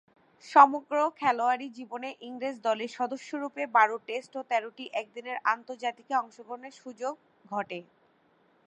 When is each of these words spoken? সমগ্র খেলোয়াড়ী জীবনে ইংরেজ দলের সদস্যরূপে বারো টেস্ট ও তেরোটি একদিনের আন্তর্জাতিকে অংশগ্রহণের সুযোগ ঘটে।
সমগ্র 0.49 0.95
খেলোয়াড়ী 1.19 1.67
জীবনে 1.77 2.09
ইংরেজ 2.21 2.55
দলের 2.67 2.91
সদস্যরূপে 2.97 3.63
বারো 3.75 3.95
টেস্ট 4.07 4.31
ও 4.35 4.41
তেরোটি 4.51 4.85
একদিনের 5.01 5.37
আন্তর্জাতিকে 5.53 6.13
অংশগ্রহণের 6.15 6.73
সুযোগ 6.81 7.13
ঘটে। 7.45 7.79